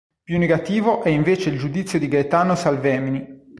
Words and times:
Più 0.23 0.39
negativo 0.39 1.03
è 1.03 1.09
invece 1.09 1.51
il 1.51 1.59
giudizio 1.59 1.99
di 1.99 2.07
Gaetano 2.07 2.55
Salvemini. 2.55 3.39